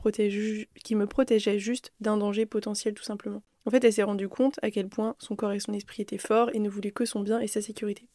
qui 0.82 0.94
me 0.96 1.06
protégeait 1.06 1.58
juste 1.58 1.92
d'un 2.00 2.16
danger 2.16 2.44
potentiel 2.44 2.94
tout 2.94 3.04
simplement. 3.04 3.42
En 3.66 3.70
fait, 3.70 3.84
elle 3.84 3.92
s'est 3.92 4.02
rendue 4.02 4.28
compte 4.28 4.58
à 4.62 4.70
quel 4.70 4.88
point 4.88 5.14
son 5.18 5.36
corps 5.36 5.52
et 5.52 5.60
son 5.60 5.72
esprit 5.72 6.02
étaient 6.02 6.18
forts 6.18 6.50
et 6.54 6.58
ne 6.58 6.68
voulaient 6.68 6.90
que 6.90 7.04
son 7.04 7.20
bien 7.20 7.40
et 7.40 7.46
sa 7.46 7.62
sécurité. 7.62 8.08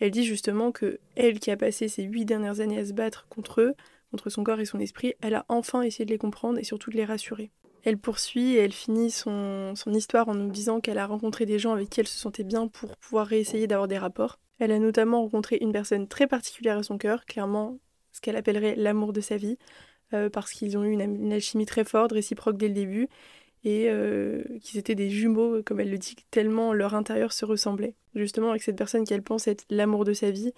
Elle 0.00 0.10
dit 0.10 0.24
justement 0.24 0.72
que 0.72 0.98
elle 1.14 1.38
qui 1.38 1.50
a 1.50 1.56
passé 1.56 1.88
ces 1.88 2.02
huit 2.02 2.24
dernières 2.24 2.60
années 2.60 2.78
à 2.78 2.86
se 2.86 2.92
battre 2.92 3.26
contre 3.28 3.60
eux, 3.60 3.74
contre 4.10 4.30
son 4.30 4.42
corps 4.42 4.60
et 4.60 4.64
son 4.64 4.80
esprit, 4.80 5.14
elle 5.20 5.34
a 5.34 5.44
enfin 5.48 5.82
essayé 5.82 6.04
de 6.04 6.10
les 6.10 6.18
comprendre 6.18 6.58
et 6.58 6.64
surtout 6.64 6.90
de 6.90 6.96
les 6.96 7.04
rassurer. 7.04 7.50
Elle 7.84 7.98
poursuit 7.98 8.54
et 8.54 8.58
elle 8.58 8.72
finit 8.72 9.10
son, 9.10 9.74
son 9.74 9.92
histoire 9.92 10.28
en 10.28 10.34
nous 10.34 10.50
disant 10.50 10.80
qu'elle 10.80 10.98
a 10.98 11.06
rencontré 11.06 11.46
des 11.46 11.58
gens 11.58 11.72
avec 11.72 11.88
qui 11.88 12.00
elle 12.00 12.08
se 12.08 12.18
sentait 12.18 12.44
bien 12.44 12.66
pour 12.66 12.96
pouvoir 12.96 13.26
réessayer 13.26 13.66
d'avoir 13.66 13.88
des 13.88 13.98
rapports. 13.98 14.38
Elle 14.58 14.72
a 14.72 14.78
notamment 14.78 15.22
rencontré 15.22 15.58
une 15.60 15.72
personne 15.72 16.06
très 16.06 16.26
particulière 16.26 16.78
à 16.78 16.82
son 16.82 16.98
cœur, 16.98 17.24
clairement 17.24 17.78
ce 18.12 18.20
qu'elle 18.20 18.36
appellerait 18.36 18.74
l'amour 18.76 19.12
de 19.12 19.20
sa 19.20 19.36
vie, 19.36 19.56
euh, 20.12 20.28
parce 20.28 20.52
qu'ils 20.52 20.76
ont 20.76 20.84
eu 20.84 20.90
une, 20.90 21.32
alchimie 21.32 21.66
très 21.66 21.84
forte, 21.84 22.12
réciproque 22.12 22.58
dès 22.58 22.68
le 22.68 22.74
début, 22.74 23.08
et 23.64 23.86
euh, 23.88 24.42
qu'ils 24.60 24.78
étaient 24.78 24.94
des 24.94 25.10
jumeaux, 25.10 25.62
comme 25.62 25.80
elle 25.80 25.90
le 25.90 25.98
dit, 25.98 26.16
tellement 26.30 26.72
leur 26.72 26.94
intérieur 26.94 27.32
se 27.32 27.44
ressemblait. 27.44 27.94
Justement, 28.14 28.50
avec 28.50 28.62
cette 28.62 28.76
personne 28.76 29.04
qu'elle 29.04 29.22
pense 29.22 29.48
être 29.48 29.64
l'amour 29.70 30.04
de 30.04 30.12
sa 30.12 30.30
vie, 30.30 30.52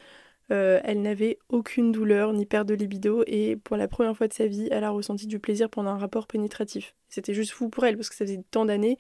euh, 0.51 0.81
elle 0.85 1.03
n'avait 1.03 1.39
aucune 1.49 1.93
douleur 1.93 2.33
ni 2.33 2.47
perte 2.47 2.69
de 2.69 2.75
libido, 2.75 3.25
et 3.27 3.57
pour 3.57 3.77
la 3.77 3.89
première 3.89 4.17
fois 4.17 4.29
de 4.29 4.33
sa 4.33 4.47
vie, 4.47 4.69
elle 4.71 4.85
a 4.85 4.91
ressenti 4.91 5.27
du 5.27 5.39
plaisir 5.39 5.69
pendant 5.71 5.91
un 5.91 5.99
rapport 5.99 6.27
pénétratif. 6.27 6.95
C'était 7.09 7.35
juste 7.35 7.53
fou 7.53 7.69
pour 7.69 7.85
elle, 7.85 7.97
parce 7.97 8.09
que 8.09 8.15
ça 8.15 8.25
faisait 8.25 8.43
tant 8.51 8.65
d'années 8.65 8.99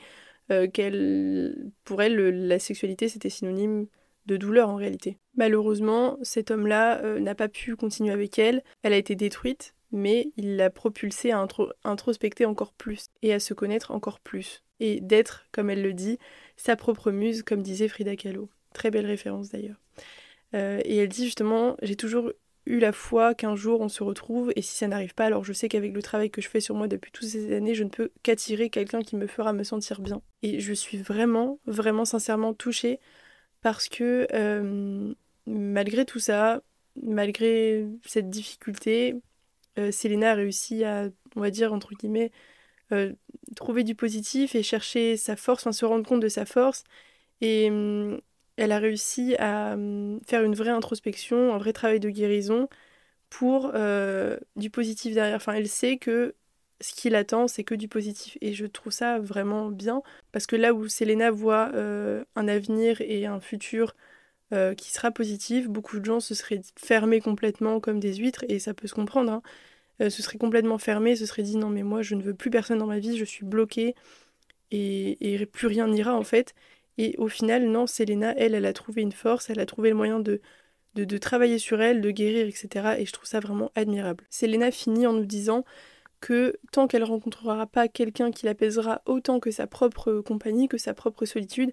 qu'elle, 0.74 1.70
pour 1.84 2.02
elle, 2.02 2.16
la 2.46 2.58
sexualité 2.58 3.08
c'était 3.08 3.30
synonyme 3.30 3.86
de 4.26 4.36
douleur 4.36 4.68
en 4.68 4.76
réalité. 4.76 5.18
Malheureusement, 5.36 6.18
cet 6.22 6.50
homme-là 6.50 7.02
euh, 7.02 7.18
n'a 7.18 7.34
pas 7.34 7.48
pu 7.48 7.76
continuer 7.76 8.12
avec 8.12 8.38
elle, 8.38 8.62
elle 8.82 8.92
a 8.92 8.96
été 8.96 9.14
détruite, 9.14 9.74
mais 9.92 10.32
il 10.36 10.56
l'a 10.56 10.70
propulsée 10.70 11.30
à 11.30 11.46
introspecter 11.84 12.46
encore 12.46 12.72
plus 12.72 13.06
et 13.22 13.32
à 13.32 13.40
se 13.40 13.54
connaître 13.54 13.90
encore 13.90 14.20
plus, 14.20 14.62
et 14.80 15.00
d'être, 15.00 15.46
comme 15.52 15.70
elle 15.70 15.82
le 15.82 15.92
dit, 15.92 16.18
sa 16.56 16.76
propre 16.76 17.10
muse, 17.10 17.42
comme 17.42 17.62
disait 17.62 17.88
Frida 17.88 18.16
Kahlo. 18.16 18.48
Très 18.72 18.90
belle 18.90 19.06
référence 19.06 19.50
d'ailleurs. 19.50 19.80
Euh, 20.54 20.80
et 20.84 20.96
elle 20.96 21.08
dit 21.08 21.24
justement, 21.24 21.76
j'ai 21.82 21.96
toujours 21.96 22.32
eu 22.64 22.78
la 22.78 22.92
foi 22.92 23.34
qu'un 23.34 23.56
jour 23.56 23.80
on 23.80 23.88
se 23.88 24.02
retrouve, 24.02 24.52
et 24.56 24.62
si 24.62 24.74
ça 24.74 24.88
n'arrive 24.88 25.14
pas, 25.14 25.26
alors 25.26 25.44
je 25.44 25.52
sais 25.52 25.68
qu'avec 25.68 25.92
le 25.92 26.02
travail 26.02 26.30
que 26.30 26.40
je 26.40 26.48
fais 26.48 26.60
sur 26.60 26.74
moi 26.74 26.88
depuis 26.88 27.12
toutes 27.12 27.28
ces 27.28 27.54
années, 27.54 27.74
je 27.74 27.84
ne 27.84 27.88
peux 27.90 28.10
qu'attirer 28.22 28.70
quelqu'un 28.70 29.02
qui 29.02 29.16
me 29.16 29.26
fera 29.26 29.52
me 29.52 29.64
sentir 29.64 30.00
bien. 30.00 30.22
Et 30.42 30.60
je 30.60 30.72
suis 30.72 30.98
vraiment, 30.98 31.58
vraiment 31.66 32.04
sincèrement 32.04 32.54
touchée 32.54 32.98
parce 33.60 33.88
que 33.88 34.26
euh, 34.32 35.12
malgré 35.46 36.04
tout 36.04 36.18
ça, 36.18 36.62
malgré 37.00 37.86
cette 38.04 38.30
difficulté, 38.30 39.14
euh, 39.78 39.92
Selena 39.92 40.32
a 40.32 40.34
réussi 40.34 40.84
à, 40.84 41.08
on 41.36 41.40
va 41.40 41.50
dire, 41.50 41.72
entre 41.72 41.94
guillemets, 41.94 42.30
euh, 42.92 43.12
trouver 43.56 43.84
du 43.84 43.94
positif 43.94 44.54
et 44.54 44.62
chercher 44.62 45.16
sa 45.16 45.36
force, 45.36 45.62
enfin 45.62 45.72
se 45.72 45.84
rendre 45.84 46.06
compte 46.06 46.20
de 46.20 46.28
sa 46.28 46.46
force. 46.46 46.84
Et 47.40 47.70
elle 48.56 48.72
a 48.72 48.78
réussi 48.78 49.34
à 49.38 49.76
faire 50.26 50.44
une 50.44 50.54
vraie 50.54 50.70
introspection, 50.70 51.54
un 51.54 51.58
vrai 51.58 51.72
travail 51.72 52.00
de 52.00 52.10
guérison 52.10 52.68
pour 53.30 53.72
du 54.56 54.70
positif 54.70 55.14
derrière. 55.14 55.36
Enfin, 55.36 55.54
elle 55.54 55.68
sait 55.68 55.96
que 55.98 56.34
ce 56.82 56.92
qui 56.94 57.08
l'attend, 57.10 57.48
c'est 57.48 57.64
que 57.64 57.74
du 57.74 57.88
positif. 57.88 58.36
Et 58.40 58.52
je 58.54 58.66
trouve 58.66 58.92
ça 58.92 59.18
vraiment 59.18 59.70
bien, 59.70 60.02
parce 60.32 60.46
que 60.46 60.56
là 60.56 60.74
où 60.74 60.88
Selena 60.88 61.30
voit 61.30 61.70
euh, 61.74 62.24
un 62.36 62.48
avenir 62.48 63.00
et 63.00 63.26
un 63.26 63.40
futur 63.40 63.94
euh, 64.52 64.74
qui 64.74 64.92
sera 64.92 65.10
positif, 65.10 65.68
beaucoup 65.68 65.98
de 65.98 66.04
gens 66.04 66.20
se 66.20 66.34
seraient 66.34 66.60
fermés 66.76 67.20
complètement 67.20 67.80
comme 67.80 68.00
des 68.00 68.16
huîtres, 68.16 68.44
et 68.48 68.58
ça 68.58 68.74
peut 68.74 68.88
se 68.88 68.94
comprendre. 68.94 69.32
Hein. 69.32 69.42
Euh, 70.00 70.10
se 70.10 70.22
seraient 70.22 70.38
complètement 70.38 70.78
fermés, 70.78 71.16
se 71.16 71.26
seraient 71.26 71.42
dit 71.42 71.56
non 71.56 71.68
mais 71.68 71.82
moi 71.82 72.02
je 72.02 72.14
ne 72.14 72.22
veux 72.22 72.34
plus 72.34 72.50
personne 72.50 72.78
dans 72.78 72.86
ma 72.86 72.98
vie, 72.98 73.16
je 73.16 73.24
suis 73.24 73.44
bloquée, 73.44 73.94
et, 74.70 75.34
et 75.34 75.46
plus 75.46 75.66
rien 75.68 75.88
n'ira 75.88 76.14
en 76.14 76.24
fait. 76.24 76.54
Et 76.98 77.14
au 77.18 77.28
final, 77.28 77.66
non, 77.68 77.86
Selena, 77.86 78.34
elle, 78.36 78.54
elle 78.54 78.66
a 78.66 78.72
trouvé 78.72 79.02
une 79.02 79.12
force, 79.12 79.50
elle 79.50 79.60
a 79.60 79.66
trouvé 79.66 79.90
le 79.90 79.96
moyen 79.96 80.20
de, 80.20 80.40
de, 80.94 81.18
travailler 81.18 81.58
sur 81.58 81.80
elle, 81.80 82.00
de 82.00 82.10
guérir, 82.10 82.46
etc. 82.46 82.96
Et 82.98 83.06
je 83.06 83.12
trouve 83.12 83.26
ça 83.26 83.40
vraiment 83.40 83.70
admirable. 83.74 84.24
Selena 84.30 84.70
finit 84.70 85.06
en 85.06 85.12
nous 85.14 85.24
disant 85.24 85.64
que 86.20 86.58
tant 86.72 86.86
qu'elle 86.86 87.04
rencontrera 87.04 87.66
pas 87.66 87.88
quelqu'un 87.88 88.30
qui 88.30 88.46
l'apaisera 88.46 89.02
autant 89.06 89.40
que 89.40 89.50
sa 89.50 89.66
propre 89.66 90.20
compagnie, 90.20 90.68
que 90.68 90.78
sa 90.78 90.94
propre 90.94 91.24
solitude, 91.24 91.72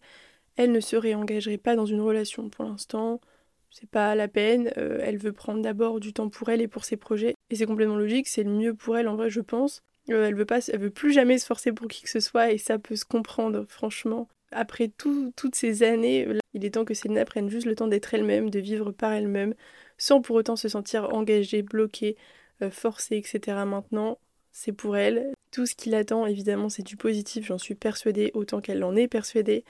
elle 0.59 0.73
ne 0.73 0.81
se 0.81 0.97
réengagerait 0.97 1.57
pas 1.57 1.77
dans 1.77 1.85
une 1.85 2.01
relation. 2.01 2.49
Pour 2.49 2.65
l'instant, 2.65 3.21
c'est 3.69 3.89
pas 3.89 4.13
la 4.13 4.27
peine. 4.27 4.73
Euh, 4.77 4.99
elle 5.01 5.17
veut 5.17 5.31
prendre 5.31 5.61
d'abord 5.61 6.01
du 6.01 6.11
temps 6.11 6.27
pour 6.27 6.49
elle 6.49 6.59
et 6.59 6.67
pour 6.67 6.83
ses 6.83 6.97
projets. 6.97 7.33
Et 7.49 7.55
c'est 7.55 7.65
complètement 7.65 7.95
logique, 7.95 8.27
c'est 8.27 8.43
le 8.43 8.51
mieux 8.51 8.73
pour 8.73 8.97
elle 8.97 9.07
en 9.07 9.15
vrai, 9.15 9.29
je 9.29 9.39
pense. 9.39 9.81
Euh, 10.09 10.27
elle 10.27 10.35
veut 10.35 10.45
pas, 10.45 10.59
elle 10.67 10.81
veut 10.81 10.89
plus 10.89 11.13
jamais 11.13 11.37
se 11.37 11.45
forcer 11.45 11.71
pour 11.71 11.87
qui 11.87 12.01
que 12.03 12.09
ce 12.09 12.19
soit 12.19 12.51
et 12.51 12.57
ça 12.57 12.77
peut 12.77 12.97
se 12.97 13.05
comprendre, 13.05 13.65
franchement. 13.69 14.27
après 14.51 14.89
toutes 14.97 15.55
ces 15.55 15.83
années, 15.83 16.27
il 16.53 16.65
est 16.65 16.71
temps 16.71 16.83
que 16.83 16.93
Selena 16.93 17.23
prenne 17.23 17.49
juste 17.49 17.67
le 17.67 17.75
temps 17.75 17.87
d'être 17.87 18.13
elle-même, 18.13 18.49
de 18.49 18.59
vivre 18.59 18.91
par 18.91 19.13
elle-même, 19.13 19.53
sans 19.97 20.19
pour 20.21 20.35
autant 20.35 20.57
se 20.57 20.67
sentir 20.67 21.13
engagée, 21.13 21.61
bloquée, 21.61 22.17
euh, 22.61 22.69
forcée, 22.69 23.15
etc. 23.15 23.63
Maintenant, 23.65 24.19
c'est 24.51 24.73
pour 24.73 24.97
elle. 24.97 25.31
Tout 25.51 25.65
ce 25.65 25.75
qui 25.75 25.89
l'attend, 25.89 26.25
évidemment, 26.25 26.67
c'est 26.67 26.83
du 26.83 26.97
positif, 26.97 27.45
j'en 27.45 27.57
suis 27.57 27.75
persuadée, 27.75 28.31
autant 28.33 28.59
qu'elle 28.59 28.83
en 28.83 28.95
est 28.97 29.07
persuadée. 29.07 29.63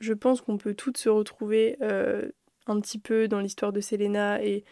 Je 0.00 0.12
pense 0.12 0.40
qu'on 0.40 0.58
peut 0.58 0.74
toutes 0.74 0.98
se 0.98 1.08
retrouver 1.08 1.76
euh, 1.82 2.30
un 2.66 2.80
petit 2.80 2.98
peu 2.98 3.28
dans 3.28 3.40
l'histoire 3.40 3.72
de 3.72 3.80
Selena 3.80 4.42
et 4.42 4.64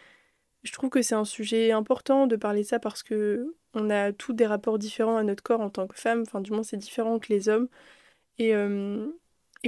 je 0.63 0.71
trouve 0.73 0.89
que 0.89 1.01
c'est 1.01 1.15
un 1.15 1.25
sujet 1.25 1.71
important 1.71 2.27
de 2.27 2.35
parler 2.35 2.63
de 2.63 2.67
ça 2.67 2.79
parce 2.79 3.03
que 3.03 3.55
on 3.73 3.89
a 3.89 4.11
tous 4.11 4.33
des 4.33 4.47
rapports 4.47 4.79
différents 4.79 5.17
à 5.17 5.23
notre 5.23 5.43
corps 5.43 5.61
en 5.61 5.69
tant 5.69 5.87
que 5.87 5.97
femme, 5.97 6.23
enfin 6.23 6.41
du 6.41 6.51
moins 6.51 6.63
c'est 6.63 6.77
différent 6.77 7.19
que 7.19 7.31
les 7.31 7.49
hommes. 7.49 7.69
Et, 8.39 8.55
euh, 8.55 9.07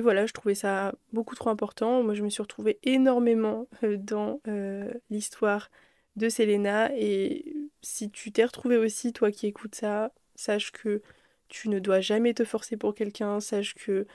voilà, 0.01 0.25
je 0.25 0.34
trouvais 0.34 0.56
ça 0.56 0.94
beaucoup 1.13 1.36
trop 1.36 1.50
important. 1.50 2.03
Moi 2.03 2.13
je 2.15 2.24
me 2.24 2.30
suis 2.30 2.41
retrouvée 2.41 2.80
énormément 2.84 3.68
euh, 3.84 3.98
dans 3.98 4.41
l'histoire 5.10 5.70
de 6.15 6.30
Selena 6.30 6.91
et 6.96 7.56
si 7.82 8.10
tu 8.12 8.32
t'es 8.32 8.46
retrouvée 8.46 8.77
aussi, 8.77 9.13
toi 9.13 9.32
qui 9.32 9.48
écoutes 9.48 9.75
ça, 9.75 10.12
sache 10.36 10.72
que 10.72 11.01
tu 11.50 11.70
ne 11.70 11.80
dois 11.80 12.01
jamais 12.01 12.34
te 12.34 12.46
forcer 12.46 12.77
pour 12.77 12.96
quelqu'un, 12.96 13.39
sache 13.39 13.75
que 13.75 14.08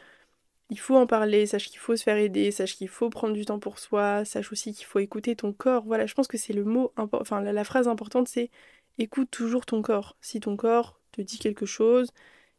il 0.70 0.78
faut 0.78 0.96
en 0.96 1.06
parler, 1.06 1.46
sache 1.46 1.68
qu'il 1.68 1.78
faut 1.78 1.94
se 1.96 2.02
faire 2.02 2.16
aider, 2.16 2.50
sache 2.50 2.76
qu'il 2.76 2.88
faut 2.88 3.08
prendre 3.08 3.34
du 3.34 3.44
temps 3.44 3.60
pour 3.60 3.78
soi, 3.78 4.24
sache 4.24 4.50
aussi 4.50 4.72
qu'il 4.72 4.86
faut 4.86 4.98
écouter 4.98 5.36
ton 5.36 5.52
corps. 5.52 5.84
Voilà, 5.84 6.06
je 6.06 6.14
pense 6.14 6.26
que 6.26 6.38
c'est 6.38 6.52
le 6.52 6.64
mot, 6.64 6.92
enfin 6.96 7.40
la, 7.40 7.64
phrase 7.64 7.86
importante 7.88 8.28
c'est 8.28 8.50
écoute 8.98 9.30
toujours 9.30 9.64
ton 9.66 9.80
corps. 9.82 10.16
Si 10.20 10.40
ton 10.40 10.56
corps 10.56 11.00
te 11.12 11.22
dit 11.22 11.38
quelque 11.38 11.66
chose, 11.66 12.10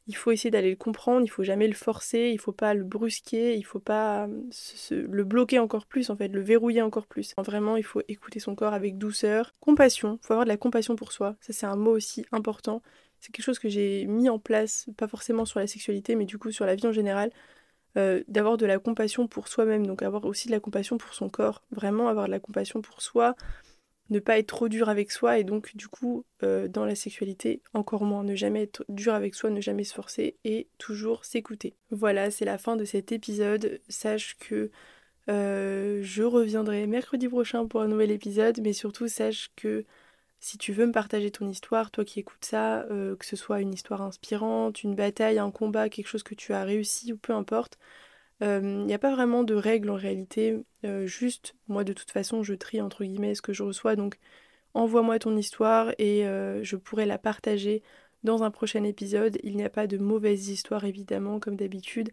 il 0.08 0.16
faut 0.16 0.32
essayer 0.32 0.52
d'aller 0.52 0.70
le 0.70 0.78
comprendre, 0.78 1.26
il 1.26 1.28
faut 1.30 1.44
jamais 1.44 1.68
le 1.68 1.74
forcer, 1.74 2.30
il 2.32 2.40
faut 2.40 2.54
pas 2.54 2.74
le 2.74 2.86
brusquer, 2.86 3.58
il 3.58 3.64
faut 3.64 3.80
pas 3.80 4.28
le 4.92 5.24
bloquer 5.26 5.60
encore 5.60 5.86
plus 5.86 6.10
en 6.10 6.16
fait, 6.16 6.30
le 6.30 6.42
verrouiller 6.42 6.82
encore 6.82 7.08
plus. 7.08 7.34
Vraiment, 7.38 7.76
il 7.76 7.84
faut 7.84 8.02
écouter 8.08 8.40
son 8.40 8.56
corps 8.56 8.74
avec 8.74 8.98
douceur, 8.98 9.54
compassion, 9.60 10.20
il 10.24 10.26
faut 10.26 10.34
avoir 10.34 10.46
de 10.46 10.50
la 10.50 10.58
compassion 10.58 10.96
pour 10.96 11.12
soi. 11.12 11.36
Ça 11.42 11.52
c'est 11.52 11.66
un 11.66 11.76
mot 11.76 11.92
aussi 11.92 12.26
important. 12.32 12.82
C'est 13.20 13.32
quelque 13.34 13.46
chose 13.46 13.60
que 13.60 13.68
j'ai 13.68 14.06
mis 14.06 14.30
en 14.30 14.40
place, 14.40 14.90
pas 14.96 15.08
forcément 15.08 15.44
sur 15.44 15.60
la 15.60 15.68
sexualité, 15.68 16.16
mais 16.16 16.26
du 16.26 16.38
coup 16.38 16.52
sur 16.52 16.66
la 16.66 16.76
vie 16.76 16.88
en 16.88 16.94
général. 16.94 17.32
Euh, 17.98 18.22
d'avoir 18.28 18.58
de 18.58 18.66
la 18.68 18.78
compassion 18.78 19.28
pour 19.28 19.48
soi-même, 19.48 19.88
donc 19.88 20.04
avoir 20.04 20.26
aussi 20.26 20.48
de 20.48 20.52
la 20.52 20.60
compassion 20.60 21.00
pour 21.00 21.16
son 21.16 21.30
corps, 21.30 21.64
vraiment 21.72 22.10
avoir 22.10 22.28
de 22.28 22.32
la 22.32 22.40
compassion 22.40 22.82
pour 22.82 23.02
soi, 23.02 23.36
ne 24.12 24.20
pas 24.20 24.38
être 24.38 24.48
trop 24.48 24.70
dur 24.70 24.88
avec 24.88 25.12
soi 25.12 25.40
et 25.40 25.44
donc 25.44 25.76
du 25.76 25.88
coup 25.88 26.24
euh, 26.44 26.68
dans 26.68 26.86
la 26.86 26.94
sexualité 26.94 27.62
encore 27.74 28.04
moins, 28.04 28.24
ne 28.24 28.36
jamais 28.36 28.64
être 28.64 28.86
dur 28.88 29.14
avec 29.14 29.34
soi, 29.34 29.50
ne 29.50 29.62
jamais 29.62 29.84
se 29.84 29.96
forcer 29.96 30.38
et 30.44 30.68
toujours 30.78 31.26
s'écouter. 31.26 31.76
Voilà, 31.90 32.30
c'est 32.30 32.46
la 32.46 32.60
fin 32.60 32.76
de 32.76 32.86
cet 32.86 33.12
épisode. 33.12 33.80
Sache 33.90 34.38
que 34.38 34.70
euh, 35.30 36.00
je 36.04 36.24
reviendrai 36.24 36.86
mercredi 36.86 37.28
prochain 37.28 37.66
pour 37.66 37.82
un 37.82 37.88
nouvel 37.88 38.12
épisode, 38.12 38.60
mais 38.62 38.74
surtout 38.74 39.08
sache 39.08 39.52
que 39.56 39.86
si 40.40 40.58
tu 40.58 40.74
veux 40.74 40.86
me 40.86 40.92
partager 40.92 41.32
ton 41.32 41.50
histoire, 41.50 41.92
toi 41.92 42.06
qui 42.06 42.20
écoutes 42.20 42.46
ça, 42.46 42.84
euh, 42.92 43.16
que 43.16 43.26
ce 43.26 43.36
soit 43.36 43.62
une 43.62 43.74
histoire 43.74 44.02
inspirante, 44.02 44.84
une 44.84 44.96
bataille, 44.96 45.40
un 45.40 45.52
combat, 45.52 45.90
quelque 45.90 46.08
chose 46.08 46.24
que 46.24 46.36
tu 46.36 46.54
as 46.54 46.64
réussi 46.64 47.14
ou 47.14 47.18
peu 47.18 47.34
importe, 47.34 47.78
il 48.42 48.48
euh, 48.48 48.62
n'y 48.86 48.94
a 48.94 49.00
pas 49.00 49.14
vraiment 49.14 49.44
de 49.44 49.56
règles 49.56 49.90
en 49.90 49.96
réalité. 49.96 50.58
Euh, 50.86 51.08
juste, 51.08 51.56
moi 51.68 51.84
de 51.84 51.94
toute 51.94 52.12
façon, 52.12 52.44
je 52.44 52.54
trie 52.54 52.82
entre 52.82 53.04
guillemets 53.04 53.36
ce 53.36 53.42
que 53.42 53.54
je 53.54 53.64
reçois. 53.64 53.96
Donc 53.96 54.18
envoie-moi 54.74 55.20
ton 55.20 55.36
histoire 55.38 55.92
et 56.00 56.24
je 56.64 56.76
pourrai 56.76 57.06
la 57.06 57.18
partager 57.18 57.84
dans 58.24 58.44
un 58.44 58.52
prochain 58.52 58.84
épisode. 58.84 59.38
Il 59.44 59.56
n'y 59.58 59.64
a 59.64 59.70
pas 59.70 59.88
de 59.88 59.98
mauvaises 59.98 60.50
histoires 60.50 60.86
évidemment, 60.86 61.40
comme 61.40 61.56
d'habitude. 61.56 62.12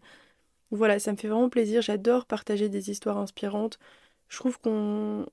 Voilà, 0.71 0.99
ça 0.99 1.11
me 1.11 1.17
fait 1.17 1.27
vraiment 1.27 1.49
plaisir. 1.49 1.81
J'adore 1.81 2.25
partager 2.25 2.69
des 2.69 2.89
histoires 2.91 3.17
inspirantes. 3.17 3.79
Je 4.27 4.37
trouve 4.37 4.59
qu'on 4.59 5.25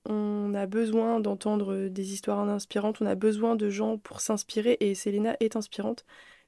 a 0.55 0.67
besoin 0.67 1.21
d'entendre 1.21 1.89
des 1.89 2.13
histoires 2.13 2.41
inspirantes, 2.41 3.01
on 3.01 3.07
a 3.07 3.15
besoin 3.15 3.57
de 3.57 3.71
gens 3.71 3.99
pour 3.99 4.21
s'inspirer 4.21 4.77
et 4.81 4.95
Selena 4.95 5.37
est 5.41 5.57
inspirante. 5.57 6.05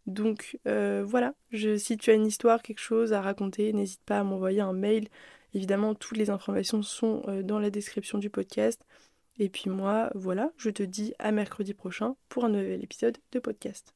Donc 0.06 0.58
euh, 0.66 1.02
voilà, 1.06 1.34
si 1.78 1.96
tu 1.96 2.10
as 2.10 2.14
une 2.14 2.26
histoire, 2.26 2.62
quelque 2.62 2.80
chose 2.80 3.12
à 3.12 3.22
raconter, 3.22 3.72
n'hésite 3.72 4.02
pas 4.04 4.20
à 4.20 4.24
m'envoyer 4.24 4.60
un 4.60 4.74
mail. 4.74 5.08
Évidemment, 5.54 5.94
toutes 5.94 6.18
les 6.18 6.30
informations 6.30 6.82
sont 6.82 7.22
euh, 7.28 7.42
dans 7.42 7.58
la 7.58 7.70
description 7.70 8.18
du 8.18 8.28
podcast. 8.28 8.84
Et 9.38 9.48
puis 9.48 9.70
moi, 9.70 10.10
voilà, 10.14 10.52
je 10.56 10.70
te 10.70 10.82
dis 10.82 11.14
à 11.18 11.32
mercredi 11.32 11.74
prochain 11.74 12.16
pour 12.28 12.44
un 12.44 12.50
nouvel 12.50 12.84
épisode 12.84 13.18
de 13.32 13.38
podcast. 13.38 13.94